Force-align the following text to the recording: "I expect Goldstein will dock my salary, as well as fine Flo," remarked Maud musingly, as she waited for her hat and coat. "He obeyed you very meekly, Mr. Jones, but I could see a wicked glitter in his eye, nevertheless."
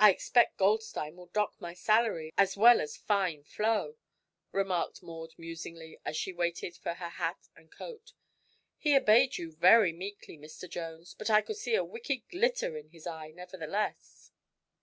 "I 0.00 0.12
expect 0.12 0.56
Goldstein 0.56 1.14
will 1.16 1.26
dock 1.26 1.60
my 1.60 1.74
salary, 1.74 2.32
as 2.38 2.56
well 2.56 2.80
as 2.80 2.96
fine 2.96 3.44
Flo," 3.44 3.96
remarked 4.50 5.02
Maud 5.02 5.34
musingly, 5.36 5.98
as 6.06 6.16
she 6.16 6.32
waited 6.32 6.74
for 6.74 6.94
her 6.94 7.10
hat 7.10 7.50
and 7.54 7.70
coat. 7.70 8.14
"He 8.78 8.96
obeyed 8.96 9.36
you 9.36 9.52
very 9.52 9.92
meekly, 9.92 10.38
Mr. 10.38 10.70
Jones, 10.70 11.12
but 11.18 11.28
I 11.28 11.42
could 11.42 11.58
see 11.58 11.74
a 11.74 11.84
wicked 11.84 12.26
glitter 12.30 12.78
in 12.78 12.88
his 12.88 13.06
eye, 13.06 13.28
nevertheless." 13.32 14.32